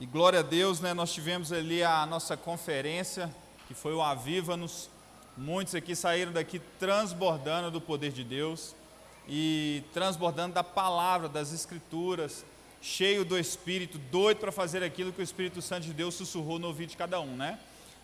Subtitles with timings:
[0.00, 0.94] E glória a Deus, né?
[0.94, 3.30] Nós tivemos ali a nossa conferência,
[3.68, 4.88] que foi o Aviva-nos.
[5.36, 8.74] Muitos aqui saíram daqui transbordando do poder de Deus
[9.28, 12.46] e transbordando da palavra, das escrituras,
[12.80, 16.68] cheio do Espírito, doido para fazer aquilo que o Espírito Santo de Deus sussurrou no
[16.68, 17.58] ouvido de cada um, né?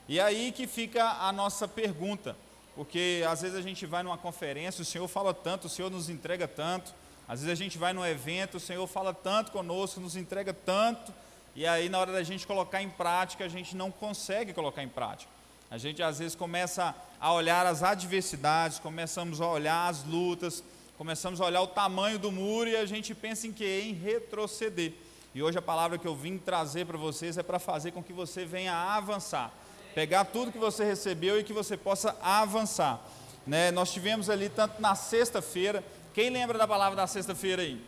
[0.07, 2.37] E aí que fica a nossa pergunta,
[2.75, 6.11] porque às vezes a gente vai numa conferência, o Senhor fala tanto, o Senhor nos
[6.11, 6.93] entrega tanto,
[7.27, 11.11] às vezes a gente vai num evento, o Senhor fala tanto conosco, nos entrega tanto,
[11.57, 14.89] e aí na hora da gente colocar em prática, a gente não consegue colocar em
[14.89, 15.33] prática.
[15.71, 20.63] A gente às vezes começa a olhar as adversidades, começamos a olhar as lutas,
[20.99, 23.81] começamos a olhar o tamanho do muro e a gente pensa em que?
[23.81, 24.93] Em retroceder.
[25.35, 28.13] E hoje a palavra que eu vim trazer para vocês é para fazer com que
[28.13, 29.51] você venha avançar.
[29.95, 33.01] Pegar tudo que você recebeu e que você possa avançar.
[33.47, 33.71] Né?
[33.71, 35.83] Nós tivemos ali tanto na sexta-feira.
[36.13, 37.83] Quem lembra da palavra da sexta-feira aí?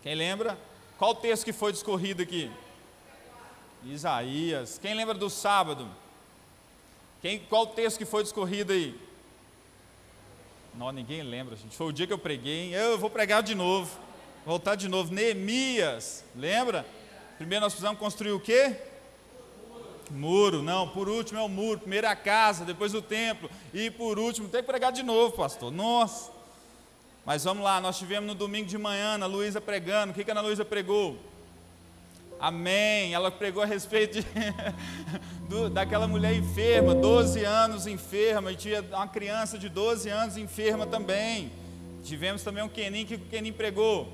[0.00, 0.56] Quem lembra?
[0.96, 2.50] Qual o texto que foi discorrido aqui?
[3.86, 4.78] Isaías.
[4.80, 5.88] Quem lembra do sábado?
[7.20, 8.98] Quem, qual o texto que foi discorrido aí?
[10.74, 11.76] Não, ninguém lembra, gente.
[11.76, 12.74] Foi o dia que eu preguei.
[12.74, 13.98] Eu vou pregar de novo.
[14.44, 15.12] Voltar de novo.
[15.12, 16.24] Neemias.
[16.34, 16.84] Lembra?
[17.38, 18.76] Primeiro nós precisamos construir o quê?
[20.10, 20.62] Muro.
[20.62, 21.80] Não, por último é o muro.
[21.80, 23.48] Primeiro a casa, depois o templo.
[23.72, 25.70] E por último, tem que pregar de novo, pastor.
[25.70, 26.32] Nossa.
[27.24, 30.12] Mas vamos lá, nós tivemos no domingo de manhã, a Luísa pregando.
[30.12, 31.18] O que, que a Ana Luísa pregou?
[32.44, 33.14] Amém.
[33.14, 34.26] Ela pregou a respeito de,
[35.48, 40.86] do, daquela mulher enferma, 12 anos enferma, e tinha uma criança de 12 anos enferma
[40.86, 41.50] também.
[42.02, 44.12] Tivemos também um Kenin que o Kenin pregou.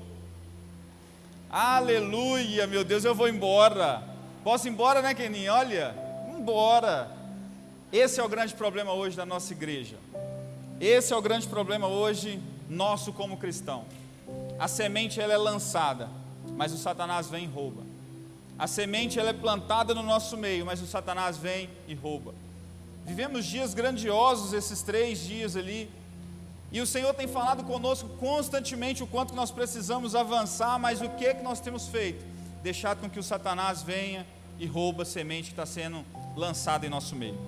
[1.49, 4.01] Aleluia, meu Deus, eu vou embora.
[4.45, 5.49] Posso ir embora, né, Kenin?
[5.49, 5.93] Olha,
[6.33, 7.11] embora.
[7.91, 9.97] Esse é o grande problema hoje da nossa igreja.
[10.79, 13.83] Esse é o grande problema hoje nosso como cristão.
[14.57, 16.07] A semente ela é lançada,
[16.55, 17.90] mas o Satanás vem e rouba.
[18.61, 22.31] A semente ela é plantada no nosso meio, mas o Satanás vem e rouba.
[23.03, 25.89] Vivemos dias grandiosos esses três dias ali,
[26.71, 31.33] e o Senhor tem falado conosco constantemente o quanto nós precisamos avançar, mas o que
[31.33, 32.23] que nós temos feito?
[32.61, 34.27] Deixado com que o Satanás venha
[34.59, 36.05] e rouba a semente que está sendo
[36.35, 37.39] lançada em nosso meio.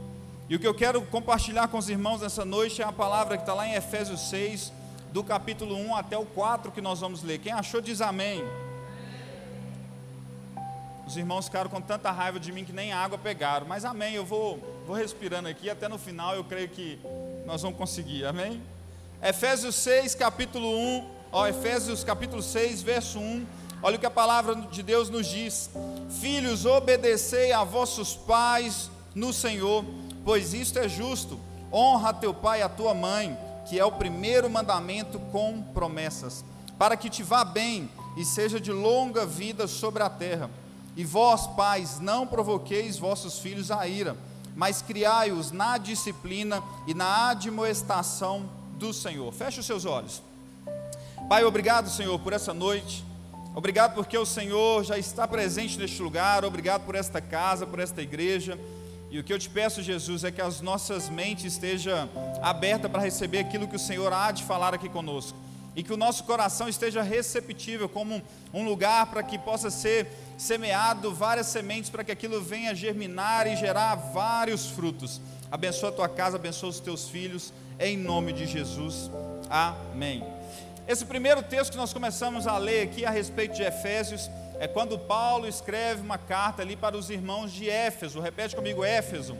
[0.50, 3.44] E o que eu quero compartilhar com os irmãos nessa noite é a palavra que
[3.44, 4.74] está lá em Efésios 6,
[5.12, 7.38] do capítulo 1 até o 4 que nós vamos ler.
[7.38, 8.44] Quem achou diz amém.
[11.06, 13.68] Os irmãos ficaram com tanta raiva de mim que nem água pegaram.
[13.68, 17.00] Mas amém, eu vou, vou respirando aqui, até no final eu creio que
[17.46, 18.62] nós vamos conseguir, amém?
[19.22, 23.46] Efésios 6, capítulo 1, ó, Efésios capítulo 6, verso 1.
[23.82, 25.70] Olha o que a palavra de Deus nos diz:
[26.22, 29.84] Filhos, obedecei a vossos pais no Senhor,
[30.24, 31.38] pois isto é justo.
[31.72, 33.38] Honra teu pai e a tua mãe,
[33.68, 36.46] que é o primeiro mandamento com promessas,
[36.78, 40.50] para que te vá bem e seja de longa vida sobre a terra.
[40.96, 44.16] E vós, pais, não provoqueis vossos filhos a ira,
[44.56, 49.32] mas criai-os na disciplina e na admoestação do Senhor.
[49.34, 50.22] Feche os seus olhos.
[51.28, 53.04] Pai, obrigado, Senhor, por essa noite.
[53.56, 56.44] Obrigado porque o Senhor já está presente neste lugar.
[56.44, 58.60] Obrigado por esta casa, por esta igreja.
[59.10, 62.10] E o que eu te peço, Jesus, é que as nossas mentes estejam
[62.42, 65.38] abertas para receber aquilo que o Senhor há de falar aqui conosco.
[65.76, 68.22] E que o nosso coração esteja receptível como
[68.52, 70.08] um lugar para que possa ser
[70.44, 75.22] semeado várias sementes para que aquilo venha germinar e gerar vários frutos.
[75.50, 79.10] Abençoa a tua casa, abençoa os teus filhos, em nome de Jesus.
[79.50, 80.24] Amém.
[80.86, 85.00] Esse primeiro texto que nós começamos a ler aqui a respeito de Efésios é quando
[85.00, 88.20] Paulo escreve uma carta ali para os irmãos de Éfeso.
[88.20, 89.38] Repete comigo, Éfeso.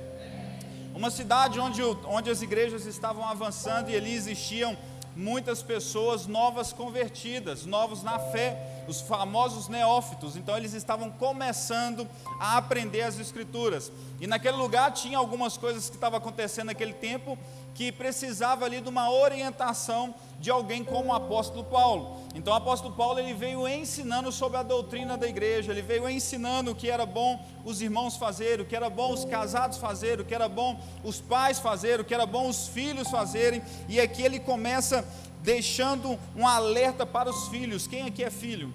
[0.96, 4.78] Uma cidade onde, onde as igrejas estavam avançando e ali existiam
[5.16, 10.36] muitas pessoas novas convertidas, novos na fé, os famosos neófitos.
[10.36, 12.08] Então eles estavam começando
[12.40, 13.92] a aprender as escrituras.
[14.20, 17.38] E naquele lugar tinha algumas coisas que estavam acontecendo naquele tempo
[17.74, 22.22] que precisava ali de uma orientação de alguém como o apóstolo Paulo.
[22.36, 26.72] Então o apóstolo Paulo ele veio ensinando sobre a doutrina da igreja, ele veio ensinando
[26.72, 30.26] o que era bom os irmãos fazerem, o que era bom os casados fazerem, o
[30.26, 34.22] que era bom os pais fazerem, o que era bom os filhos fazerem, e aqui
[34.22, 35.06] ele começa
[35.44, 37.86] deixando um alerta para os filhos.
[37.86, 38.74] Quem aqui é filho?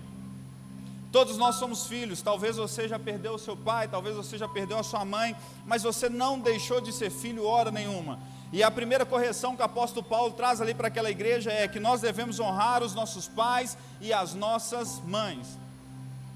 [1.10, 4.78] Todos nós somos filhos, talvez você já perdeu o seu pai, talvez você já perdeu
[4.78, 5.34] a sua mãe,
[5.66, 8.20] mas você não deixou de ser filho hora nenhuma.
[8.52, 11.80] E a primeira correção que o apóstolo Paulo traz ali para aquela igreja é que
[11.80, 15.58] nós devemos honrar os nossos pais e as nossas mães.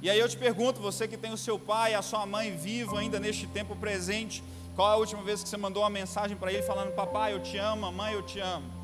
[0.00, 2.56] E aí eu te pergunto, você que tem o seu pai e a sua mãe
[2.56, 4.42] vivo ainda neste tempo presente,
[4.74, 7.40] qual é a última vez que você mandou uma mensagem para ele falando: Papai, eu
[7.40, 8.81] te amo, mamãe, eu te amo?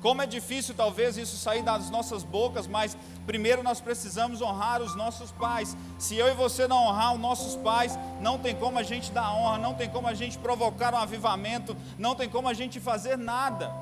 [0.00, 2.96] Como é difícil talvez isso sair das nossas bocas, mas
[3.26, 5.76] primeiro nós precisamos honrar os nossos pais.
[5.98, 9.34] Se eu e você não honrar os nossos pais, não tem como a gente dar
[9.34, 13.18] honra, não tem como a gente provocar um avivamento, não tem como a gente fazer
[13.18, 13.72] nada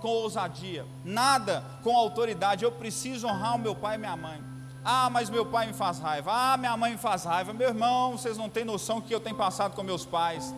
[0.00, 2.64] com ousadia, nada com autoridade.
[2.64, 4.40] Eu preciso honrar o meu pai e minha mãe.
[4.84, 6.30] Ah, mas meu pai me faz raiva.
[6.32, 7.52] Ah, minha mãe me faz raiva.
[7.54, 10.54] Meu irmão, vocês não têm noção que eu tenho passado com meus pais.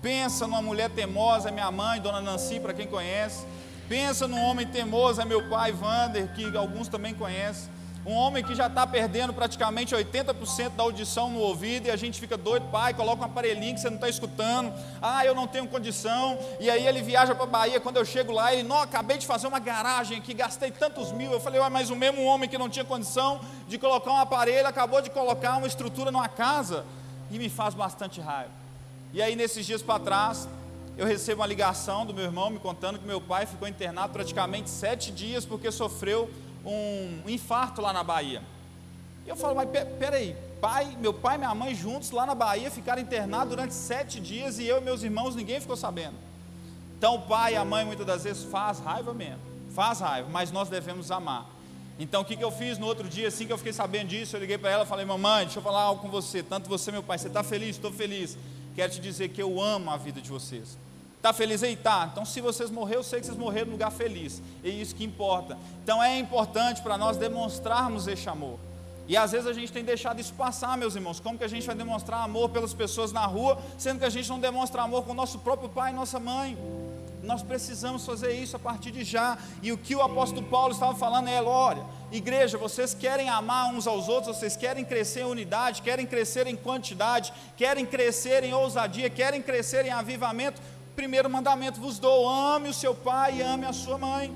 [0.00, 3.44] Pensa numa mulher teimosa, minha mãe, dona Nancy, para quem conhece.
[3.88, 7.74] Pensa num homem teimoso, é meu pai, Vander, que alguns também conhecem.
[8.06, 12.20] Um homem que já está perdendo praticamente 80% da audição no ouvido e a gente
[12.20, 14.74] fica doido, pai, coloca um aparelhinho que você não está escutando.
[15.00, 16.38] Ah, eu não tenho condição.
[16.60, 17.80] E aí ele viaja para a Bahia.
[17.80, 21.32] Quando eu chego lá, ele, não, acabei de fazer uma garagem aqui, gastei tantos mil.
[21.32, 25.00] Eu falei, mas o mesmo homem que não tinha condição de colocar um aparelho acabou
[25.00, 26.84] de colocar uma estrutura numa casa
[27.30, 28.52] e me faz bastante raiva.
[29.14, 30.46] E aí, nesses dias para trás,
[30.96, 34.70] eu recebo uma ligação do meu irmão me contando que meu pai ficou internado praticamente
[34.70, 36.30] sete dias porque sofreu
[36.64, 38.42] um infarto lá na Bahia.
[39.26, 39.68] E eu falo, mas
[39.98, 44.20] peraí, pai, meu pai e minha mãe juntos lá na Bahia ficaram internados durante sete
[44.20, 46.14] dias e eu e meus irmãos, ninguém ficou sabendo.
[46.96, 49.40] Então o pai e a mãe muitas das vezes faz raiva mesmo,
[49.74, 51.46] faz raiva, mas nós devemos amar.
[51.98, 54.36] Então o que, que eu fiz no outro dia, assim que eu fiquei sabendo disso,
[54.36, 56.92] eu liguei para ela e falei, mamãe, deixa eu falar algo com você, tanto você
[56.92, 57.76] meu pai, você está feliz?
[57.76, 58.36] Estou feliz.
[58.74, 60.76] Quero te dizer que eu amo a vida de vocês.
[61.24, 61.74] Está feliz aí?
[61.74, 62.06] Tá.
[62.12, 64.42] Então, se vocês morreram, eu sei que vocês morreram no lugar feliz.
[64.62, 65.56] É isso que importa.
[65.82, 68.58] Então, é importante para nós demonstrarmos esse amor.
[69.08, 71.20] E às vezes a gente tem deixado isso passar, meus irmãos.
[71.20, 74.28] Como que a gente vai demonstrar amor pelas pessoas na rua, sendo que a gente
[74.28, 76.58] não demonstra amor com o nosso próprio pai e nossa mãe?
[77.22, 79.38] Nós precisamos fazer isso a partir de já.
[79.62, 83.86] E o que o apóstolo Paulo estava falando é: olha, igreja, vocês querem amar uns
[83.86, 89.08] aos outros, vocês querem crescer em unidade, querem crescer em quantidade, querem crescer em ousadia,
[89.08, 90.60] querem crescer em avivamento
[90.94, 94.32] primeiro mandamento vos dou: ame o seu pai e ame a sua mãe.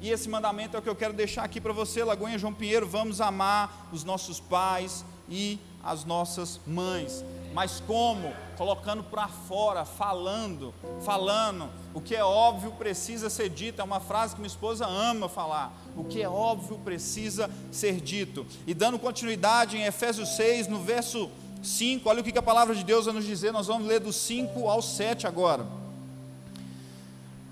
[0.00, 2.86] E esse mandamento é o que eu quero deixar aqui para você, Lagoinha João Pinheiro.
[2.86, 7.24] Vamos amar os nossos pais e as nossas mães.
[7.54, 8.34] Mas como?
[8.58, 11.70] Colocando para fora, falando, falando.
[11.94, 13.80] O que é óbvio precisa ser dito.
[13.80, 15.72] É uma frase que minha esposa ama falar.
[15.96, 18.44] O que é óbvio precisa ser dito.
[18.66, 21.30] E dando continuidade em Efésios 6, no verso
[21.66, 24.12] 5, olha o que a palavra de Deus vai nos dizer, nós vamos ler do
[24.12, 25.66] 5 ao 7 agora.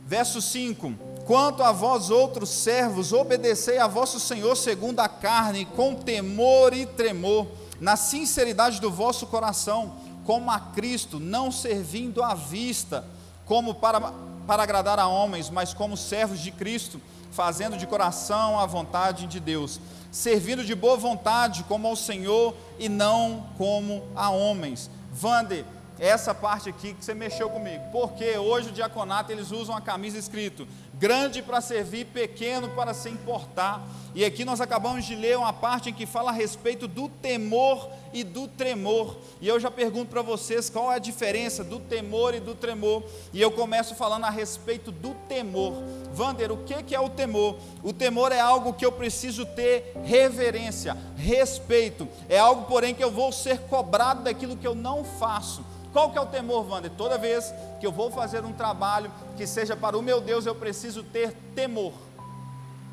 [0.07, 0.95] Verso 5:
[1.27, 6.87] Quanto a vós outros servos, obedecei a vosso Senhor segundo a carne, com temor e
[6.87, 7.47] tremor,
[7.81, 13.05] na sinceridade do vosso coração, como a Cristo, não servindo à vista,
[13.47, 14.13] como para,
[14.47, 17.01] para agradar a homens, mas como servos de Cristo,
[17.35, 19.81] fazendo de coração a vontade de Deus
[20.15, 24.89] servindo de boa vontade como ao Senhor e não como a homens.
[25.13, 25.65] Vander,
[25.99, 30.17] essa parte aqui que você mexeu comigo, porque hoje o diaconato eles usam a camisa
[30.17, 33.83] escrito grande para servir, pequeno para se importar.
[34.15, 37.91] E aqui nós acabamos de ler uma parte em que fala a respeito do temor
[38.15, 39.17] e do tremor.
[39.41, 43.03] E eu já pergunto para vocês qual é a diferença do temor e do tremor.
[43.33, 45.75] E eu começo falando a respeito do temor.
[46.13, 47.57] Vander, o que é o temor?
[47.83, 52.09] O temor é algo que eu preciso ter reverência, respeito.
[52.29, 55.65] É algo, porém, que eu vou ser cobrado daquilo que eu não faço.
[55.93, 56.91] Qual que é o temor, Wander?
[56.91, 60.55] Toda vez que eu vou fazer um trabalho que seja para o meu Deus, eu
[60.55, 61.93] preciso ter temor.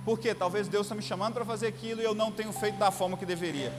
[0.03, 2.89] Porque talvez Deus está me chamando para fazer aquilo e eu não tenho feito da
[2.89, 3.71] forma que deveria.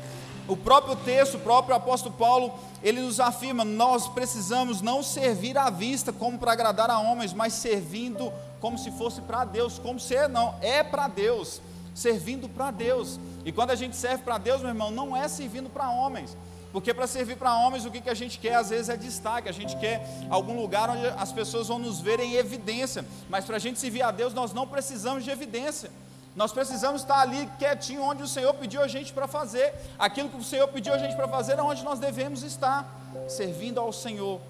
[0.49, 2.53] O próprio texto, o próprio apóstolo Paulo,
[2.83, 7.53] ele nos afirma: nós precisamos não servir à vista como para agradar a homens, mas
[7.53, 11.61] servindo como se fosse para Deus, como se é, não, é para Deus,
[11.95, 13.19] servindo para Deus.
[13.45, 16.37] E quando a gente serve para Deus, meu irmão, não é servindo para homens.
[16.73, 19.47] Porque para servir para homens, o que, que a gente quer às vezes é destaque,
[19.49, 23.05] a gente quer algum lugar onde as pessoas vão nos ver em evidência.
[23.29, 25.91] Mas para a gente servir a Deus, nós não precisamos de evidência.
[26.35, 29.75] Nós precisamos estar ali quietinho onde o Senhor pediu a gente para fazer.
[29.99, 32.89] Aquilo que o Senhor pediu a gente para fazer é onde nós devemos estar,
[33.29, 34.41] servindo ao Senhor,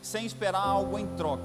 [0.00, 1.42] sem esperar algo em troca.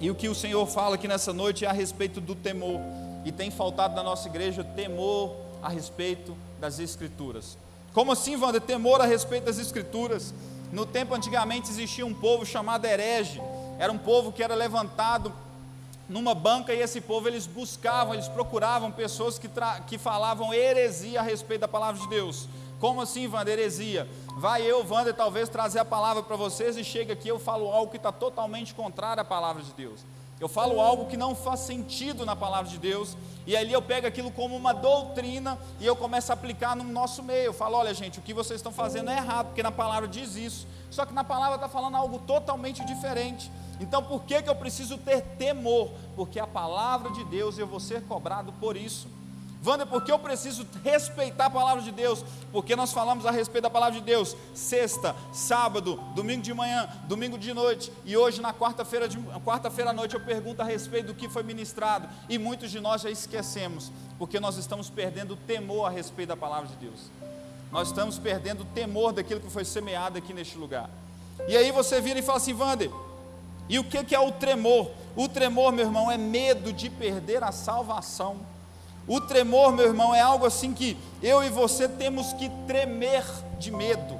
[0.00, 2.80] E o que o Senhor fala aqui nessa noite é a respeito do temor.
[3.24, 7.58] E tem faltado na nossa igreja temor a respeito das Escrituras.
[7.92, 8.60] Como assim, Wander?
[8.60, 10.32] Temor a respeito das Escrituras.
[10.72, 13.42] No tempo antigamente existia um povo chamado herege.
[13.80, 15.32] Era um povo que era levantado
[16.08, 19.48] numa banca e esse povo eles buscavam, eles procuravam pessoas que,
[19.86, 22.48] que falavam heresia a respeito da palavra de Deus.
[22.80, 24.08] Como assim, Wander, heresia?
[24.36, 27.90] Vai eu, Wander, talvez trazer a palavra para vocês e chega aqui eu falo algo
[27.90, 30.04] que está totalmente contrário à palavra de Deus.
[30.40, 34.06] Eu falo algo que não faz sentido na palavra de Deus, e ali eu pego
[34.06, 37.46] aquilo como uma doutrina e eu começo a aplicar no nosso meio.
[37.46, 40.36] Eu falo: olha, gente, o que vocês estão fazendo é errado, porque na palavra diz
[40.36, 40.66] isso.
[40.90, 43.50] Só que na palavra está falando algo totalmente diferente.
[43.80, 45.90] Então por que, que eu preciso ter temor?
[46.16, 49.08] Porque a palavra de Deus eu vou ser cobrado por isso.
[49.64, 52.24] Wander, por que eu preciso respeitar a palavra de Deus?
[52.52, 57.36] Porque nós falamos a respeito da palavra de Deus sexta, sábado, domingo de manhã, domingo
[57.36, 59.08] de noite e hoje na quarta-feira
[59.44, 63.02] quarta-feira à noite eu pergunto a respeito do que foi ministrado e muitos de nós
[63.02, 67.10] já esquecemos, porque nós estamos perdendo o temor a respeito da palavra de Deus.
[67.72, 70.88] Nós estamos perdendo o temor daquilo que foi semeado aqui neste lugar.
[71.48, 72.90] E aí você vira e fala assim, Wander,
[73.68, 74.90] e o que, é o tremor?
[75.14, 78.36] O tremor, meu irmão, é medo de perder a salvação.
[79.06, 83.24] O tremor, meu irmão, é algo assim que eu e você temos que tremer
[83.58, 84.18] de medo.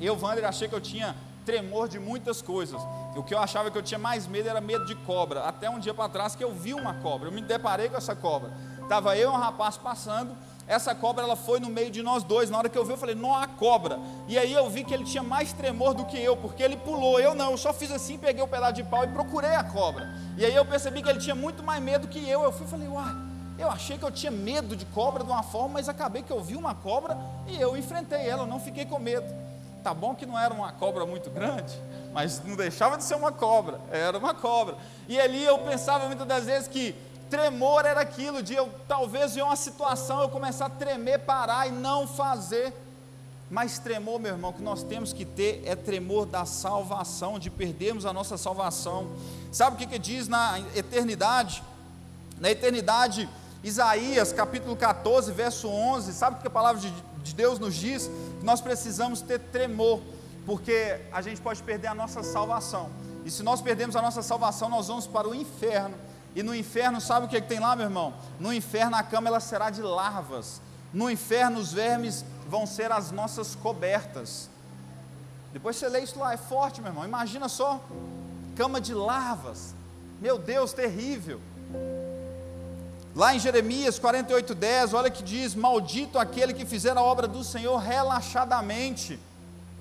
[0.00, 2.80] Eu, Wander, achei que eu tinha tremor de muitas coisas.
[3.16, 5.44] O que eu achava que eu tinha mais medo era medo de cobra.
[5.44, 8.14] Até um dia para trás que eu vi uma cobra, eu me deparei com essa
[8.14, 8.52] cobra.
[8.82, 12.50] Estava eu e um rapaz passando, essa cobra ela foi no meio de nós dois.
[12.50, 13.98] Na hora que eu vi, eu falei, não há cobra.
[14.26, 17.20] E aí eu vi que ele tinha mais tremor do que eu, porque ele pulou.
[17.20, 19.64] Eu não, eu só fiz assim, peguei o um pedaço de pau e procurei a
[19.64, 20.14] cobra.
[20.36, 22.42] E aí eu percebi que ele tinha muito mais medo que eu.
[22.42, 25.42] Eu fui e falei, uai eu achei que eu tinha medo de cobra de uma
[25.42, 27.16] forma, mas acabei que eu vi uma cobra
[27.46, 29.32] e eu enfrentei ela, eu não fiquei com medo.
[29.82, 31.78] Tá bom que não era uma cobra muito grande,
[32.12, 34.76] mas não deixava de ser uma cobra, era uma cobra.
[35.06, 36.96] E ali eu pensava muitas das vezes que
[37.30, 41.70] tremor era aquilo de eu talvez ver uma situação, eu começar a tremer, parar e
[41.72, 42.72] não fazer.
[43.50, 48.06] Mas tremor, meu irmão, que nós temos que ter é tremor da salvação, de perdermos
[48.06, 49.08] a nossa salvação.
[49.52, 51.62] Sabe o que, que diz na eternidade?
[52.40, 53.28] Na eternidade,
[53.62, 58.10] Isaías capítulo 14, verso 11, sabe o que a palavra de, de Deus nos diz?
[58.42, 60.00] Nós precisamos ter tremor,
[60.44, 62.90] porque a gente pode perder a nossa salvação.
[63.24, 65.94] E se nós perdemos a nossa salvação, nós vamos para o inferno.
[66.34, 68.14] E no inferno, sabe o que, é que tem lá, meu irmão?
[68.40, 70.60] No inferno a cama ela será de larvas.
[70.92, 74.50] No inferno os vermes vão ser as nossas cobertas.
[75.52, 77.04] Depois você lê isso lá, é forte, meu irmão.
[77.04, 77.80] Imagina só,
[78.56, 79.74] cama de larvas.
[80.20, 81.40] Meu Deus, terrível.
[83.14, 87.76] Lá em Jeremias 48:10, olha que diz: Maldito aquele que fizer a obra do Senhor
[87.78, 89.20] relaxadamente.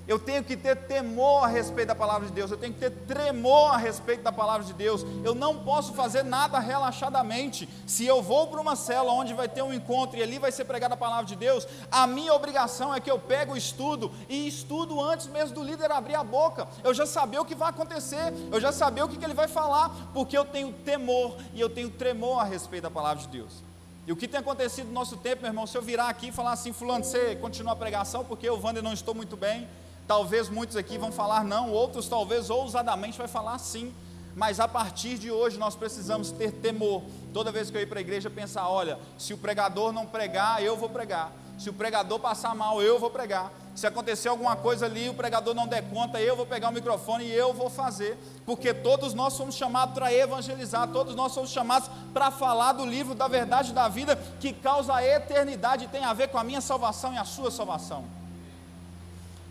[0.06, 2.92] Eu tenho que ter temor a respeito da palavra de Deus, eu tenho que ter
[2.92, 5.06] tremor a respeito da palavra de Deus.
[5.24, 7.70] Eu não posso fazer nada relaxadamente.
[7.88, 10.66] Se eu vou para uma cela onde vai ter um encontro e ali vai ser
[10.66, 14.46] pregada a palavra de Deus, a minha obrigação é que eu pego o estudo e
[14.46, 16.68] estudo antes mesmo do líder abrir a boca.
[16.84, 19.48] Eu já saber o que vai acontecer, eu já saber o que, que ele vai
[19.48, 23.64] falar, porque eu tenho temor e eu tenho tremor a respeito da palavra de Deus.
[24.06, 26.32] E o que tem acontecido no nosso tempo, meu irmão, se eu virar aqui e
[26.32, 29.66] falar assim, fulano, você continua a pregação porque eu, Wander, não estou muito bem,
[30.08, 33.94] Talvez muitos aqui vão falar não, outros talvez ousadamente vai falar sim.
[34.36, 37.04] Mas a partir de hoje nós precisamos ter temor.
[37.34, 40.62] Toda vez que eu ir para a igreja pensar, olha, se o pregador não pregar,
[40.64, 41.32] eu vou pregar.
[41.58, 43.52] Se o pregador passar mal, eu vou pregar.
[43.76, 47.26] Se acontecer alguma coisa ali, o pregador não der conta, eu vou pegar o microfone
[47.26, 51.90] e eu vou fazer, porque todos nós somos chamados para evangelizar, todos nós somos chamados
[52.14, 56.14] para falar do livro da verdade da vida que causa a eternidade e tem a
[56.14, 58.04] ver com a minha salvação e a sua salvação.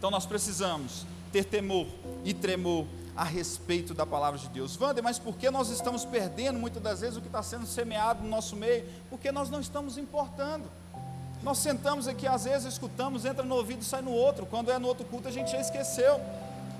[0.02, 1.86] Então nós precisamos ter temor
[2.24, 4.76] e tremor a respeito da palavra de Deus.
[4.76, 8.20] Wander, mas por que nós estamos perdendo muitas das vezes o que está sendo semeado
[8.20, 8.84] no nosso meio?
[9.08, 10.64] Porque nós não estamos importando.
[11.40, 14.44] Nós sentamos aqui, às vezes escutamos, entra no ouvido e sai no outro.
[14.44, 16.20] Quando é no outro culto, a gente já esqueceu.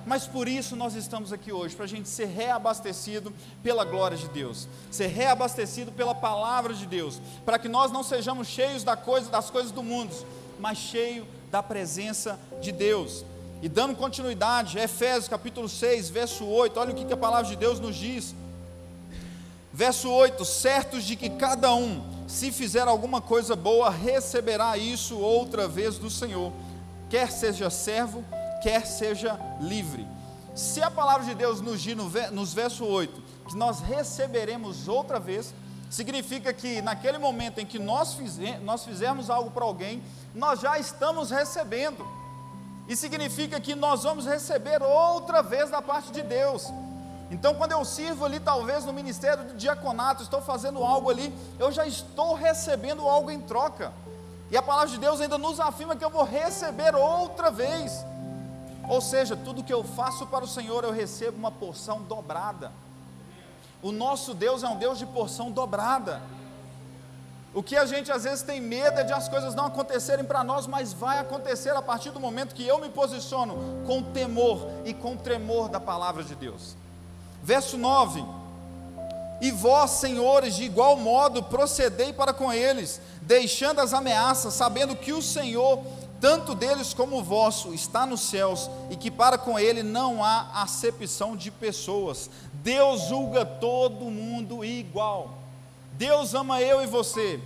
[0.05, 4.26] Mas por isso nós estamos aqui hoje, para a gente ser reabastecido pela glória de
[4.31, 9.31] Deus, ser reabastecido pela palavra de Deus, para que nós não sejamos cheios da coisa,
[9.31, 10.12] das coisas do mundo,
[10.59, 13.26] mas cheios da presença de Deus.
[13.61, 17.78] E dando continuidade, Efésios capítulo 6, verso 8, olha o que, a palavra de Deus
[17.78, 18.35] nos diz.
[19.71, 25.68] Verso 8: certos de que cada um, se fizer alguma coisa boa, receberá isso outra
[25.68, 26.50] vez do Senhor,
[27.11, 28.25] quer seja servo,
[28.62, 30.06] quer seja livre.
[30.54, 31.97] Se a palavra de Deus nos diz
[32.32, 35.54] nos verso 8 que nós receberemos outra vez,
[35.93, 40.03] significa que naquele momento em que nós, fizer, nós fizermos algo para alguém,
[40.35, 42.09] nós já estamos recebendo.
[42.89, 46.67] E significa que nós vamos receber outra vez da parte de Deus.
[47.31, 51.71] Então, quando eu sirvo ali, talvez no ministério do diaconato, estou fazendo algo ali, eu
[51.71, 53.93] já estou recebendo algo em troca.
[54.51, 58.03] E a palavra de Deus ainda nos afirma que eu vou receber outra vez.
[58.89, 62.73] Ou seja, tudo que eu faço para o Senhor, eu recebo uma porção dobrada.
[63.83, 66.23] O nosso Deus é um Deus de porção dobrada.
[67.55, 70.43] O que a gente às vezes tem medo é de as coisas não acontecerem para
[70.43, 74.95] nós, mas vai acontecer a partir do momento que eu me posiciono com temor e
[74.95, 76.75] com tremor da palavra de Deus.
[77.43, 78.25] Verso 9:
[79.41, 85.12] E vós, senhores, de igual modo procedei para com eles, deixando as ameaças, sabendo que
[85.12, 85.83] o Senhor,
[86.23, 90.62] tanto deles como o vosso, está nos céus, e que para com ele não há
[90.62, 92.31] acepção de pessoas.
[92.52, 95.37] Deus julga todo mundo igual.
[95.95, 97.41] Deus ama eu e você.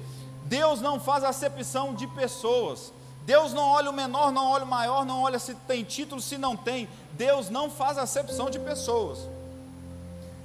[0.44, 2.92] Deus não faz acepção de pessoas.
[3.24, 6.36] Deus não olha o menor, não olha o maior, não olha se tem título, se
[6.36, 6.86] não tem.
[7.12, 9.20] Deus não faz acepção de pessoas.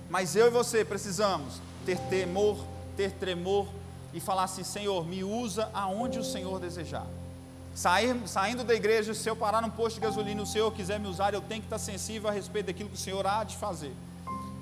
[0.10, 2.58] Mas eu e você precisamos ter temor,
[2.96, 3.68] ter tremor
[4.14, 7.06] e falar assim: Senhor, me usa aonde o Senhor desejar.
[7.74, 11.08] Sair, saindo da igreja, se eu parar num posto de gasolina, o Senhor quiser me
[11.08, 13.94] usar, eu tenho que estar sensível a respeito daquilo que o Senhor há de fazer.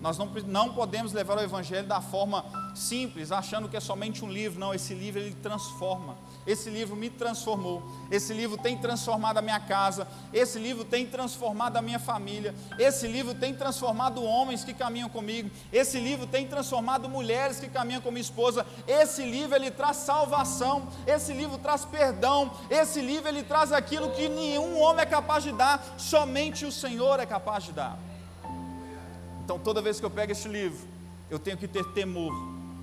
[0.01, 4.31] Nós não, não podemos levar o Evangelho da forma simples, achando que é somente um
[4.31, 4.59] livro.
[4.59, 6.17] Não, esse livro ele transforma.
[6.47, 7.83] Esse livro me transformou.
[8.09, 10.07] Esse livro tem transformado a minha casa.
[10.33, 12.55] Esse livro tem transformado a minha família.
[12.77, 15.51] Esse livro tem transformado homens que caminham comigo.
[15.71, 18.65] Esse livro tem transformado mulheres que caminham com minha esposa.
[18.87, 20.87] Esse livro ele traz salvação.
[21.05, 22.51] Esse livro traz perdão.
[22.69, 25.83] Esse livro ele traz aquilo que nenhum homem é capaz de dar.
[25.97, 28.08] Somente o Senhor é capaz de dar.
[29.49, 30.77] Então, toda vez que eu pego este livro,
[31.27, 32.31] eu tenho que ter temor,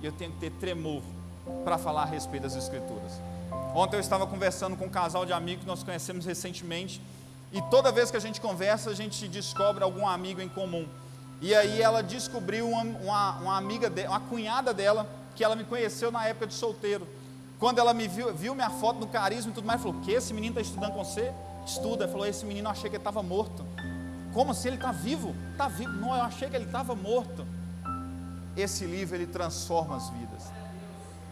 [0.03, 1.01] eu tenho que ter tremor
[1.63, 3.21] para falar a respeito das Escrituras.
[3.73, 7.01] Ontem eu estava conversando com um casal de amigos que nós conhecemos recentemente,
[7.53, 10.85] e toda vez que a gente conversa, a gente descobre algum amigo em comum.
[11.41, 15.07] E aí ela descobriu uma, uma, uma amiga, de, uma cunhada dela,
[15.37, 17.07] que ela me conheceu na época de solteiro.
[17.57, 20.33] Quando ela me viu, viu minha foto no carisma e tudo mais, falou: Que esse
[20.33, 21.31] menino está estudando com você?
[21.65, 22.09] Estuda.
[22.09, 23.65] Falou: Esse menino eu achei que ele estava morto.
[24.37, 25.35] Como se ele está vivo?
[25.51, 25.93] Está vivo.
[25.93, 27.43] Não, eu achei que ele estava morto.
[28.55, 30.43] Esse livro ele transforma as vidas.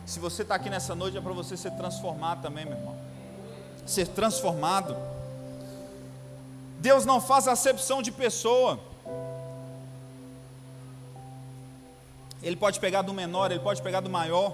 [0.07, 2.95] Se você está aqui nessa noite é para você ser transformado também, meu irmão.
[3.85, 4.97] Ser transformado.
[6.79, 8.79] Deus não faz acepção de pessoa.
[12.41, 14.51] Ele pode pegar do menor, ele pode pegar do maior.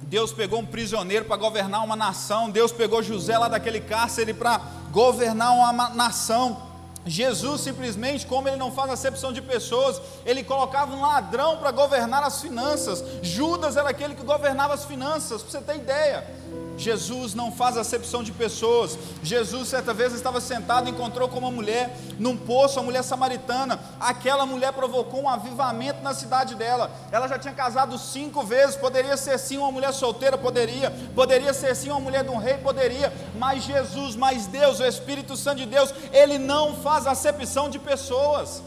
[0.00, 2.48] Deus pegou um prisioneiro para governar uma nação.
[2.48, 4.58] Deus pegou José lá daquele cárcere para
[4.90, 6.69] governar uma nação.
[7.06, 12.22] Jesus simplesmente, como ele não faz acepção de pessoas, ele colocava um ladrão para governar
[12.22, 13.02] as finanças.
[13.22, 16.26] Judas era aquele que governava as finanças, para você ter ideia.
[16.80, 18.98] Jesus não faz acepção de pessoas.
[19.22, 23.78] Jesus, certa vez, estava sentado e encontrou com uma mulher num poço, a mulher samaritana.
[24.00, 26.90] Aquela mulher provocou um avivamento na cidade dela.
[27.12, 28.76] Ela já tinha casado cinco vezes.
[28.76, 30.90] Poderia ser sim uma mulher solteira, poderia.
[31.14, 33.12] Poderia ser sim uma mulher de um rei, poderia.
[33.36, 38.62] Mas Jesus, mais Deus, o Espírito Santo de Deus, ele não faz acepção de pessoas.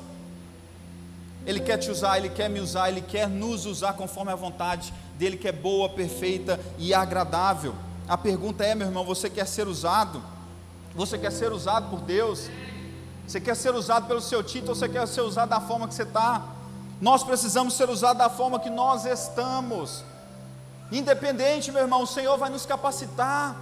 [1.45, 4.93] Ele quer te usar, Ele quer me usar, Ele quer nos usar conforme a vontade
[5.17, 7.75] dele, que é boa, perfeita e agradável.
[8.07, 10.21] A pergunta é, meu irmão, você quer ser usado?
[10.93, 12.49] Você quer ser usado por Deus?
[13.25, 15.93] Você quer ser usado pelo seu título ou você quer ser usado da forma que
[15.93, 16.43] você está?
[16.99, 20.03] Nós precisamos ser usados da forma que nós estamos.
[20.91, 23.55] Independente, meu irmão, o Senhor vai nos capacitar.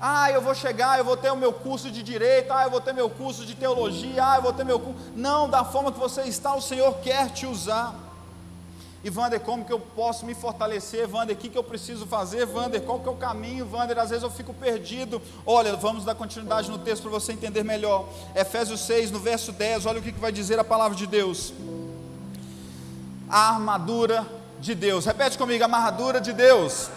[0.00, 2.80] Ah, eu vou chegar, eu vou ter o meu curso de direito, ah, eu vou
[2.80, 4.98] ter meu curso de teologia, ah, eu vou ter meu curso.
[5.14, 7.94] Não, da forma que você está, o Senhor quer te usar.
[9.04, 11.06] E Wander, como que eu posso me fortalecer?
[11.06, 12.48] Wander, o que, que eu preciso fazer?
[12.48, 13.68] Wander, qual que é o caminho?
[13.70, 15.20] Wander, às vezes eu fico perdido.
[15.44, 18.08] Olha, vamos dar continuidade no texto para você entender melhor.
[18.34, 21.52] Efésios 6, no verso 10, olha o que, que vai dizer a palavra de Deus.
[23.28, 24.26] A armadura
[24.58, 25.04] de Deus.
[25.04, 26.88] Repete comigo, a armadura de Deus.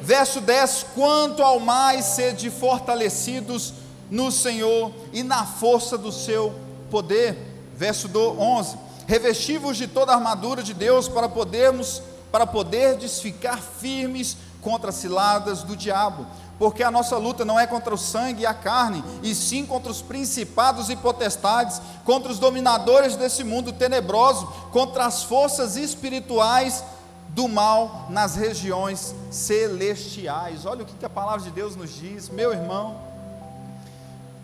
[0.00, 3.74] Verso 10: Quanto ao mais sede fortalecidos
[4.10, 6.54] no Senhor e na força do seu
[6.90, 7.36] poder.
[7.76, 14.36] Verso 11: Revestivos de toda a armadura de Deus para podermos para poderdes ficar firmes
[14.60, 16.26] contra as ciladas do diabo,
[16.58, 19.90] porque a nossa luta não é contra o sangue e a carne, e sim contra
[19.90, 26.84] os principados e potestades, contra os dominadores desse mundo tenebroso, contra as forças espirituais
[27.28, 30.66] do mal nas regiões celestiais.
[30.66, 33.00] Olha o que a palavra de Deus nos diz, meu irmão.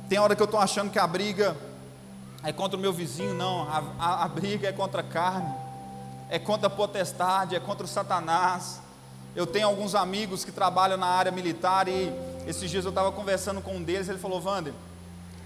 [0.09, 1.57] Tem hora que eu estou achando que a briga
[2.45, 3.63] é contra o meu vizinho, não.
[3.69, 5.53] A, a, a, briga é contra a carne,
[6.29, 8.81] é contra a potestade, é contra o Satanás.
[9.35, 12.13] Eu tenho alguns amigos que trabalham na área militar e
[12.47, 14.09] esses dias eu estava conversando com um deles.
[14.09, 14.75] Ele falou: Vander,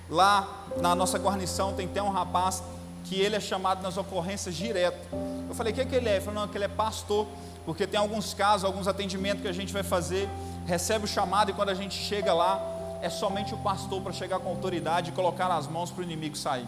[0.09, 2.63] lá na nossa guarnição tem até um rapaz
[3.05, 5.07] que ele é chamado nas ocorrências direto.
[5.49, 6.17] Eu falei: O que, é que ele é?
[6.17, 7.27] Ele falou: Não, que ele é pastor,
[7.67, 10.31] porque tem alguns casos, alguns atendimentos que a gente vai fazer,
[10.65, 12.59] recebe o chamado e quando a gente chega lá,
[13.03, 16.37] é somente o pastor para chegar com autoridade e colocar as mãos para o inimigo
[16.37, 16.67] sair.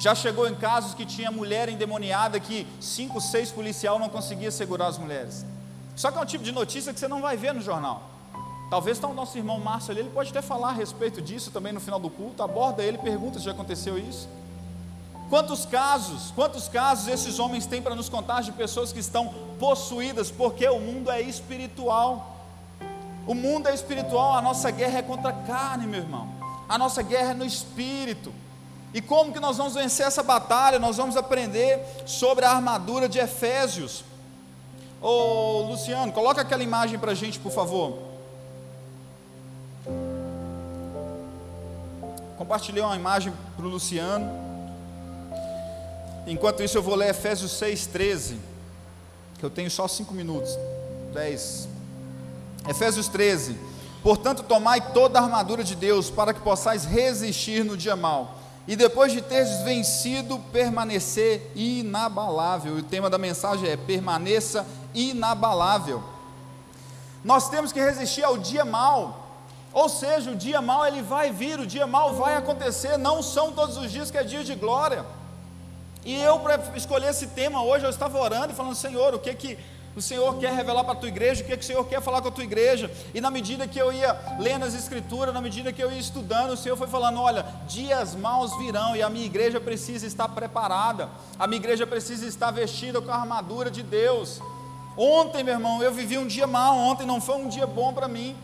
[0.00, 4.86] Já chegou em casos que tinha mulher endemoniada que cinco, seis policial não conseguia segurar
[4.86, 5.44] as mulheres.
[5.94, 8.08] Só que é um tipo de notícia que você não vai ver no jornal.
[8.70, 11.70] Talvez está o nosso irmão Márcio ali, ele pode até falar a respeito disso também
[11.70, 12.42] no final do culto.
[12.42, 14.26] Aborda ele, pergunta se já aconteceu isso.
[15.28, 20.30] Quantos casos, quantos casos esses homens têm para nos contar de pessoas que estão possuídas,
[20.30, 22.40] porque o mundo é espiritual.
[23.26, 26.26] O mundo é espiritual, a nossa guerra é contra a carne, meu irmão.
[26.66, 28.32] A nossa guerra é no espírito.
[28.92, 30.78] E como que nós vamos vencer essa batalha?
[30.78, 34.04] Nós vamos aprender sobre a armadura de Efésios.
[35.00, 37.98] Ô Luciano, coloca aquela imagem para a gente, por favor.
[42.36, 44.28] Compartilhei uma imagem para o Luciano.
[46.26, 48.38] Enquanto isso, eu vou ler Efésios 6,13.
[49.38, 50.58] Que eu tenho só cinco minutos.
[51.14, 51.68] 10.
[52.68, 53.56] Efésios 13.
[54.02, 58.39] Portanto, tomai toda a armadura de Deus, para que possais resistir no dia mal
[58.70, 62.76] e depois de teres vencido, permanecer inabalável.
[62.76, 66.00] E o tema da mensagem é: permaneça inabalável.
[67.24, 69.26] Nós temos que resistir ao dia mal.
[69.72, 73.50] Ou seja, o dia mal ele vai vir, o dia mal vai acontecer, não são
[73.50, 75.04] todos os dias que é dia de glória.
[76.04, 79.34] E eu para escolher esse tema hoje eu estava orando e falando: "Senhor, o que
[79.34, 79.58] que
[79.96, 82.00] o Senhor quer revelar para a tua igreja, o que, é que o Senhor quer
[82.00, 82.90] falar com a tua igreja.
[83.12, 86.52] E na medida que eu ia lendo as escrituras, na medida que eu ia estudando,
[86.52, 91.08] o Senhor foi falando: olha, dias maus virão e a minha igreja precisa estar preparada,
[91.38, 94.40] a minha igreja precisa estar vestida com a armadura de Deus.
[94.96, 98.06] Ontem, meu irmão, eu vivi um dia mal, ontem não foi um dia bom para
[98.06, 98.36] mim.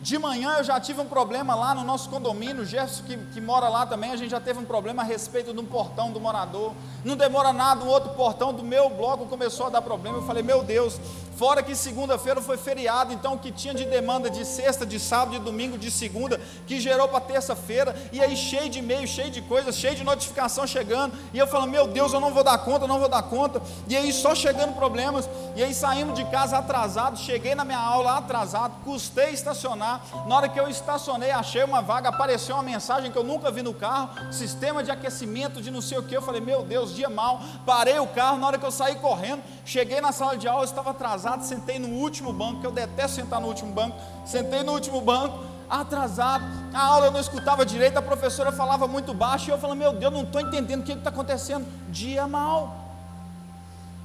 [0.00, 3.40] De manhã eu já tive um problema lá no nosso condomínio, o Jefferson que, que
[3.40, 6.20] mora lá também, a gente já teve um problema a respeito de um portão do
[6.20, 6.72] morador.
[7.04, 10.18] Não demora nada, um outro portão do meu bloco começou a dar problema.
[10.18, 11.00] Eu falei, meu Deus,
[11.36, 15.32] fora que segunda-feira foi feriado, então o que tinha de demanda de sexta, de sábado,
[15.32, 19.42] de domingo, de segunda, que gerou para terça-feira, e aí cheio de e-mail, cheio de
[19.42, 22.86] coisas, cheio de notificação chegando, e eu falando, meu Deus, eu não vou dar conta,
[22.86, 27.18] não vou dar conta, e aí só chegando problemas, e aí saímos de casa atrasado,
[27.18, 29.87] cheguei na minha aula atrasado, custei estacionar
[30.26, 33.62] na hora que eu estacionei, achei uma vaga, apareceu uma mensagem que eu nunca vi
[33.62, 36.16] no carro, sistema de aquecimento de não sei o que.
[36.16, 37.40] Eu falei, meu Deus, dia mal.
[37.64, 40.64] Parei o carro, na hora que eu saí correndo, cheguei na sala de aula, eu
[40.64, 43.96] estava atrasado, sentei no último banco, que eu detesto sentar no último banco.
[44.26, 49.12] Sentei no último banco, atrasado, a aula eu não escutava direito, a professora falava muito
[49.12, 51.66] baixo, e eu falei, meu Deus, não estou entendendo o que está acontecendo.
[51.88, 52.88] Dia mal.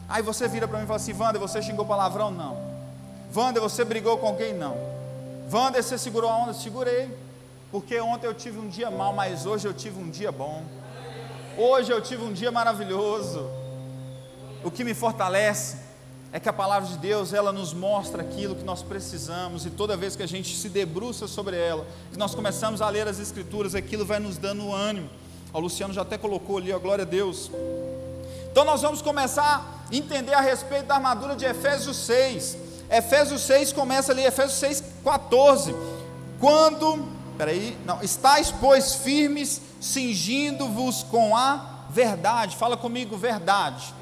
[0.09, 2.29] Aí você vira para mim e fala assim, Wander, você xingou palavrão?
[2.29, 2.57] Não.
[3.35, 4.53] Wander, você brigou com alguém?
[4.53, 4.92] Não.
[5.53, 6.53] Wander, você segurou a onda?
[6.53, 7.15] Segurei.
[7.71, 10.63] Porque ontem eu tive um dia mal, mas hoje eu tive um dia bom.
[11.57, 13.49] Hoje eu tive um dia maravilhoso.
[14.63, 15.77] O que me fortalece
[16.31, 19.95] é que a palavra de Deus, ela nos mostra aquilo que nós precisamos, e toda
[19.95, 23.75] vez que a gente se debruça sobre ela, que nós começamos a ler as Escrituras,
[23.75, 25.09] aquilo vai nos dando ânimo.
[25.53, 27.51] O Luciano já até colocou ali, ó, glória a Deus.
[28.51, 32.57] Então nós vamos começar a entender a respeito da armadura de Efésios 6.
[32.89, 35.75] Efésios 6 começa ali, Efésios 6, 14.
[36.39, 42.55] Quando, peraí, não, estáis, pois, firmes, cingindo-vos com a verdade.
[42.55, 43.93] Fala comigo, verdade.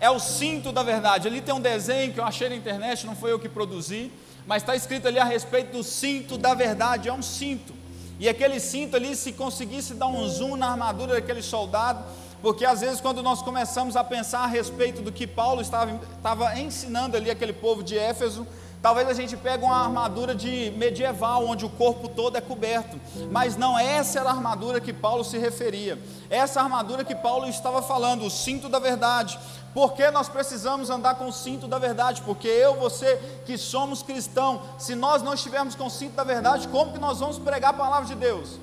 [0.00, 1.26] É o cinto da verdade.
[1.26, 4.12] Ali tem um desenho que eu achei na internet, não foi eu que produzi,
[4.46, 7.08] mas está escrito ali a respeito do cinto da verdade.
[7.08, 7.74] É um cinto.
[8.20, 12.04] E aquele cinto ali, se conseguisse dar um zoom na armadura daquele soldado,
[12.40, 16.58] porque às vezes, quando nós começamos a pensar a respeito do que Paulo estava, estava
[16.58, 18.46] ensinando ali aquele povo de Éfeso,
[18.80, 22.98] Talvez a gente pegue uma armadura de medieval, onde o corpo todo é coberto.
[23.30, 25.98] Mas não, essa era a armadura que Paulo se referia.
[26.30, 29.38] Essa armadura que Paulo estava falando, o cinto da verdade.
[29.74, 32.22] Por que nós precisamos andar com o cinto da verdade?
[32.22, 36.68] Porque eu, você que somos cristãos, se nós não estivermos com o cinto da verdade,
[36.68, 38.60] como que nós vamos pregar a palavra de Deus?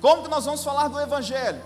[0.00, 1.60] Como que nós vamos falar do Evangelho?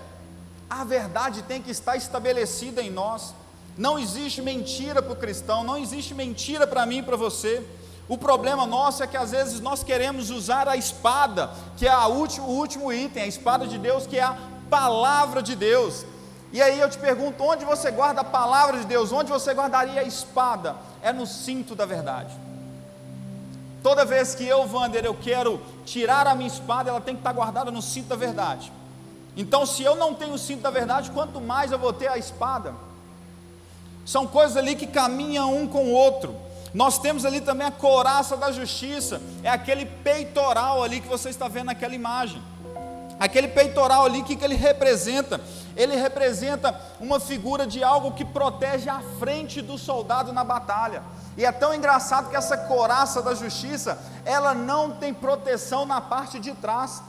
[0.69, 3.33] A verdade tem que estar estabelecida em nós.
[3.77, 7.65] Não existe mentira para o cristão, não existe mentira para mim e para você.
[8.07, 12.47] O problema nosso é que às vezes nós queremos usar a espada, que é último,
[12.47, 14.37] o último item, a espada de Deus, que é a
[14.69, 16.05] palavra de Deus.
[16.51, 19.11] E aí eu te pergunto: onde você guarda a palavra de Deus?
[19.11, 20.75] Onde você guardaria a espada?
[21.01, 22.33] É no cinto da verdade.
[23.81, 27.33] Toda vez que eu, Wander, eu quero tirar a minha espada, ela tem que estar
[27.33, 28.71] guardada no cinto da verdade.
[29.35, 32.17] Então, se eu não tenho o cinto da verdade, quanto mais eu vou ter a
[32.17, 32.73] espada.
[34.05, 36.35] São coisas ali que caminham um com o outro.
[36.73, 41.47] Nós temos ali também a coraça da justiça, é aquele peitoral ali que você está
[41.47, 42.41] vendo naquela imagem.
[43.19, 45.39] Aquele peitoral ali, o que, que ele representa?
[45.75, 51.03] Ele representa uma figura de algo que protege a frente do soldado na batalha.
[51.37, 56.39] E é tão engraçado que essa coraça da justiça, ela não tem proteção na parte
[56.39, 57.01] de trás.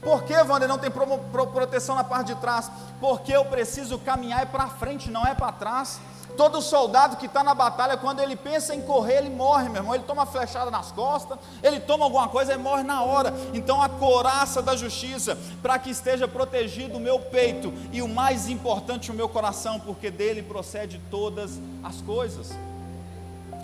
[0.00, 2.70] Por que, Wander, não tem pro, pro, proteção na parte de trás?
[3.00, 6.00] Porque eu preciso caminhar é para frente, não é para trás.
[6.36, 9.94] Todo soldado que está na batalha, quando ele pensa em correr, ele morre, meu irmão.
[9.94, 13.32] Ele toma flechada nas costas, ele toma alguma coisa e morre na hora.
[13.54, 18.48] Então, a coraça da justiça, para que esteja protegido o meu peito e o mais
[18.48, 22.50] importante, o meu coração, porque dele procede todas as coisas.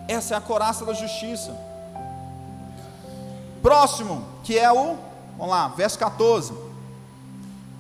[0.08, 1.54] Essa é a coraça da justiça.
[3.60, 4.96] Próximo, que é o,
[5.36, 6.54] vamos lá, verso 14.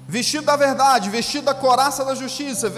[0.06, 2.70] Vestido da verdade, vestido da coraça da justiça,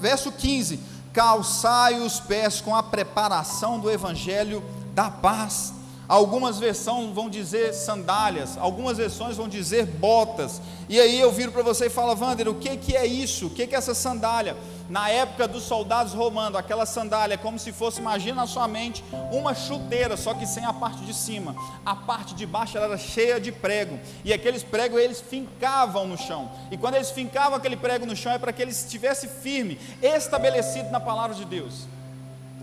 [0.00, 5.72] verso 15 calçai os pés com a preparação do evangelho da paz.
[6.08, 10.60] Algumas versões vão dizer sandálias, algumas versões vão dizer botas.
[10.88, 13.46] E aí eu viro para você e falo, Wander, o que, que é isso?
[13.46, 14.56] O que, que é essa sandália?
[14.88, 19.02] Na época dos soldados romanos, aquela sandália é como se fosse, imagina na sua mente,
[19.32, 21.56] uma chuteira, só que sem a parte de cima.
[21.84, 23.98] A parte de baixo era cheia de prego.
[24.24, 26.48] E aqueles pregos eles fincavam no chão.
[26.70, 30.88] E quando eles fincavam aquele prego no chão é para que ele estivesse firme, estabelecido
[30.90, 31.95] na palavra de Deus.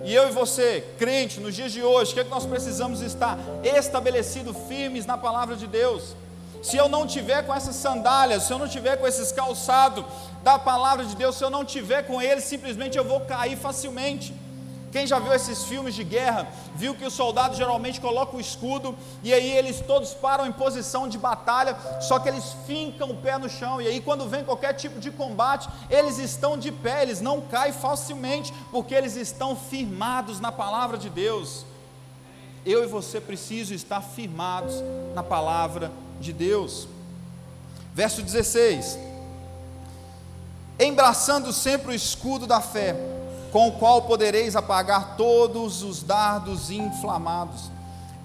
[0.04, 3.02] E eu e você, crente, nos dias de hoje, o que, é que nós precisamos
[3.02, 6.16] estar estabelecidos, firmes na palavra de Deus?
[6.62, 10.04] Se eu não tiver com essas sandálias, se eu não tiver com esses calçados
[10.44, 14.34] da palavra de Deus, se eu não tiver com eles, simplesmente eu vou cair facilmente.
[14.94, 18.96] Quem já viu esses filmes de guerra, viu que os soldados geralmente colocam o escudo
[19.24, 23.40] e aí eles todos param em posição de batalha, só que eles fincam o pé
[23.40, 27.22] no chão, e aí quando vem qualquer tipo de combate, eles estão de pé, eles
[27.22, 31.66] não caem facilmente, porque eles estão firmados na palavra de Deus.
[32.64, 34.76] Eu e você precisam estar firmados
[35.16, 36.88] na palavra de Deus.
[37.96, 39.00] Verso 16:
[40.80, 43.13] Embraçando sempre o escudo da fé
[43.54, 47.70] com o qual podereis apagar todos os dardos inflamados.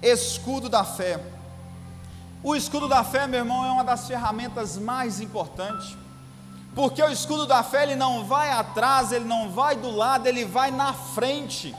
[0.01, 1.23] Escudo da fé.
[2.41, 5.95] O escudo da fé, meu irmão, é uma das ferramentas mais importantes.
[6.73, 10.45] Porque o escudo da fé, ele não vai atrás, ele não vai do lado, ele
[10.45, 11.75] vai na frente.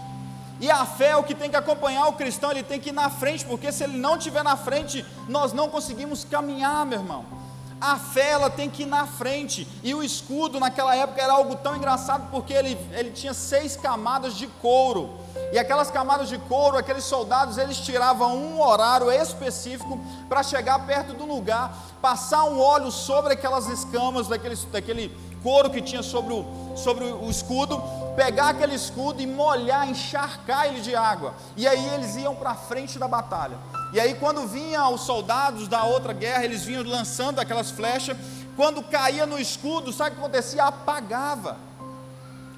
[0.61, 2.93] E a fé é o que tem que acompanhar o cristão, ele tem que ir
[2.93, 7.50] na frente, porque se ele não estiver na frente, nós não conseguimos caminhar, meu irmão
[7.81, 9.67] a fé ela tem que ir na frente.
[9.83, 14.35] E o escudo naquela época era algo tão engraçado porque ele, ele tinha seis camadas
[14.35, 15.19] de couro.
[15.53, 21.15] E aquelas camadas de couro, aqueles soldados, eles tiravam um horário específico para chegar perto
[21.15, 26.45] do lugar, passar um óleo sobre aquelas escamas daquele, daquele couro que tinha sobre o,
[26.77, 27.83] sobre o escudo,
[28.15, 31.35] pegar aquele escudo e molhar, encharcar ele de água.
[31.57, 33.57] E aí eles iam para a frente da batalha.
[33.93, 38.17] E aí, quando vinham os soldados da outra guerra, eles vinham lançando aquelas flechas.
[38.57, 40.65] Quando caía no escudo, sabe o que acontecia?
[40.65, 41.57] Apagava.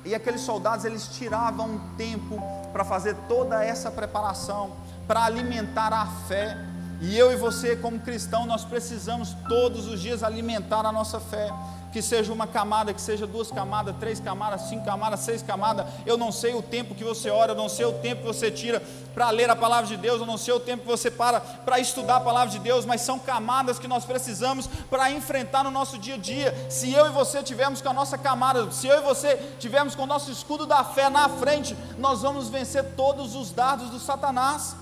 [0.05, 2.43] E aqueles soldados, eles tiravam um tempo
[2.73, 4.73] para fazer toda essa preparação,
[5.07, 6.57] para alimentar a fé.
[7.03, 11.51] E eu e você, como cristão, nós precisamos todos os dias alimentar a nossa fé
[11.93, 15.85] que seja uma camada, que seja duas camadas, três camadas, cinco camadas, seis camadas.
[16.07, 18.51] Eu não sei o tempo que você ora, eu não sei o tempo que você
[18.51, 18.81] tira
[19.15, 21.79] para ler a palavra de Deus, eu não sei o tempo que você para para
[21.79, 25.99] estudar a palavra de Deus, mas são camadas que nós precisamos para enfrentar no nosso
[25.99, 26.71] dia a dia.
[26.71, 30.05] Se eu e você tivermos com a nossa camada, se eu e você tivermos com
[30.05, 34.77] o nosso escudo da fé na frente, nós vamos vencer todos os dardos do Satanás,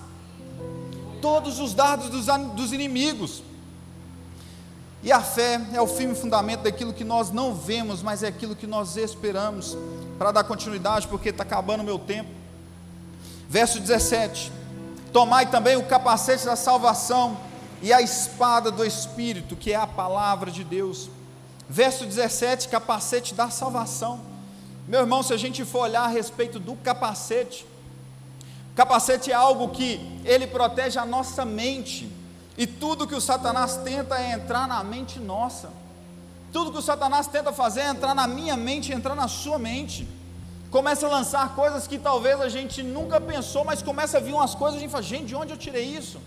[1.21, 3.43] todos os dardos dos, dos inimigos.
[5.03, 8.55] E a fé é o firme fundamento daquilo que nós não vemos, mas é aquilo
[8.55, 9.77] que nós esperamos.
[10.17, 12.29] Para dar continuidade, porque está acabando o meu tempo.
[13.49, 14.51] Verso 17:
[15.11, 17.37] Tomai também o capacete da salvação
[17.81, 21.09] e a espada do Espírito, que é a palavra de Deus.
[21.67, 24.19] Verso 17: capacete da salvação.
[24.87, 27.65] Meu irmão, se a gente for olhar a respeito do capacete,
[28.75, 32.11] capacete é algo que ele protege a nossa mente
[32.57, 35.69] e tudo que o Satanás tenta é entrar na mente nossa.
[36.51, 40.07] Tudo que o Satanás tenta fazer é entrar na minha mente, entrar na sua mente.
[40.69, 44.53] Começa a lançar coisas que talvez a gente nunca pensou, mas começa a vir umas
[44.53, 46.19] coisas e a gente fala: gente, de onde eu tirei isso?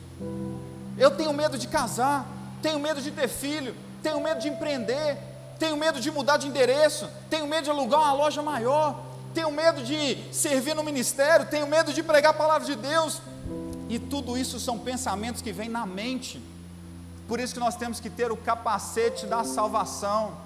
[0.97, 2.27] Eu tenho medo de casar,
[2.63, 5.19] tenho medo de ter filho, tenho medo de empreender,
[5.59, 9.04] tenho medo de mudar de endereço, tenho medo de alugar uma loja maior,
[9.35, 13.21] tenho medo de servir no ministério, tenho medo de pregar a palavra de Deus.
[13.89, 16.41] E tudo isso são pensamentos que vêm na mente.
[17.27, 20.45] Por isso que nós temos que ter o capacete da salvação.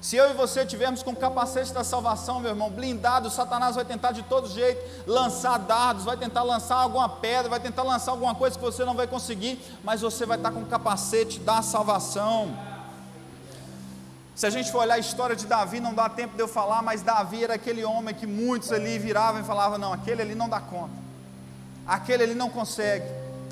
[0.00, 3.84] Se eu e você tivermos com o capacete da salvação, meu irmão, blindado, Satanás vai
[3.84, 8.34] tentar de todo jeito lançar dardos, vai tentar lançar alguma pedra, vai tentar lançar alguma
[8.34, 12.71] coisa que você não vai conseguir, mas você vai estar com o capacete da salvação.
[14.42, 16.82] Se a gente for olhar a história de Davi, não dá tempo de eu falar,
[16.82, 20.48] mas Davi era aquele homem que muitos ali viravam e falavam: não, aquele ali não
[20.48, 20.96] dá conta.
[21.86, 23.06] Aquele ele não consegue,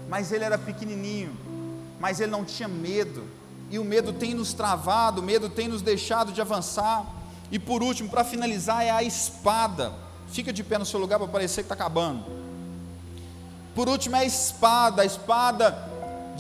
[0.09, 1.31] mas ele era pequenininho,
[2.01, 3.23] mas ele não tinha medo.
[3.71, 7.07] e o medo tem nos travado, o medo tem nos deixado de avançar.
[7.53, 9.93] E por último, para finalizar, é a espada.
[10.27, 12.25] Fica de pé no seu lugar para parecer que está acabando.
[13.77, 15.89] Por último, é a espada, a espada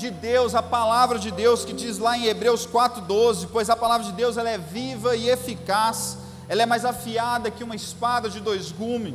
[0.00, 4.06] de Deus, a palavra de Deus, que diz lá em Hebreus 4,12: Pois a palavra
[4.06, 6.16] de Deus ela é viva e eficaz,
[6.48, 9.14] ela é mais afiada que uma espada de dois gumes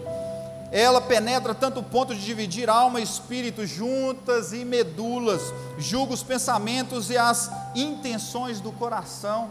[0.71, 5.41] ela penetra tanto o ponto de dividir alma e espírito, juntas e medulas,
[5.77, 9.49] julga os pensamentos e as intenções do coração.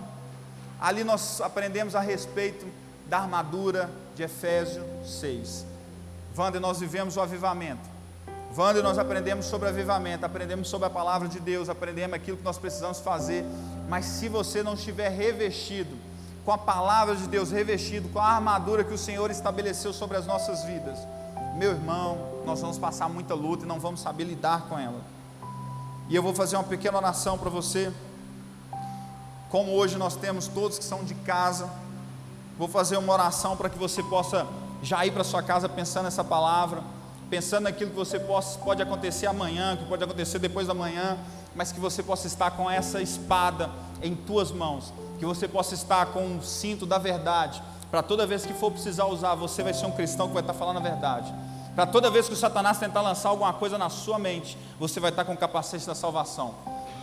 [0.78, 2.66] Ali nós aprendemos a respeito
[3.06, 5.64] da armadura de Efésios 6.
[6.36, 7.93] Wander, nós vivemos o avivamento.
[8.56, 12.56] Wander, nós aprendemos sobre avivamento, aprendemos sobre a palavra de Deus, aprendemos aquilo que nós
[12.56, 13.44] precisamos fazer.
[13.88, 15.96] Mas se você não estiver revestido,
[16.44, 20.26] com a palavra de Deus revestido, com a armadura que o Senhor estabeleceu sobre as
[20.26, 20.98] nossas vidas,
[21.56, 25.00] meu irmão, nós vamos passar muita luta e não vamos saber lidar com ela.
[26.08, 27.92] E eu vou fazer uma pequena oração para você.
[29.50, 31.68] Como hoje nós temos todos que são de casa,
[32.58, 34.46] vou fazer uma oração para que você possa
[34.82, 36.82] já ir para sua casa pensando nessa palavra,
[37.34, 41.18] pensando naquilo que você possa, pode acontecer amanhã, que pode acontecer depois da manhã,
[41.52, 43.68] mas que você possa estar com essa espada
[44.00, 48.46] em tuas mãos que você possa estar com um cinto da verdade, para toda vez
[48.46, 51.34] que for precisar usar, você vai ser um cristão que vai estar falando a verdade.
[51.74, 55.10] Para toda vez que o Satanás tentar lançar alguma coisa na sua mente, você vai
[55.10, 56.54] estar com o capacete da salvação.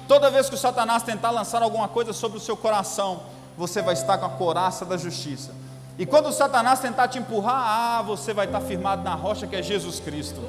[0.07, 3.21] Toda vez que o Satanás tentar lançar alguma coisa sobre o seu coração,
[3.57, 5.51] você vai estar com a coraça da justiça.
[6.01, 9.61] E quando Satanás tentar te empurrar, ah, você vai estar firmado na rocha que é
[9.61, 10.41] Jesus Cristo.